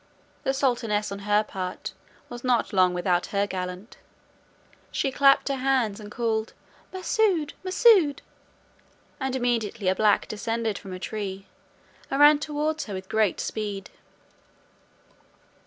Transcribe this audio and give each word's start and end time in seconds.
The 0.43 0.51
sultaness, 0.51 1.11
on 1.11 1.19
her 1.29 1.43
part, 1.43 1.93
was 2.27 2.43
not 2.43 2.73
long 2.73 2.95
without 2.95 3.27
her 3.27 3.45
gallant. 3.45 3.97
She 4.91 5.11
clapped 5.11 5.47
her 5.49 5.57
hands, 5.57 5.99
and 5.99 6.09
called 6.11 6.53
"Masoud, 6.91 7.53
Masoud," 7.63 8.23
and 9.19 9.35
immediately 9.35 9.87
a 9.89 9.93
black 9.93 10.27
descended 10.27 10.79
from 10.79 10.91
a 10.93 10.97
tree, 10.97 11.45
and 12.09 12.19
ran 12.19 12.39
towards 12.39 12.85
her 12.85 12.95
with 12.95 13.09
great 13.09 13.39
speed. 13.39 13.91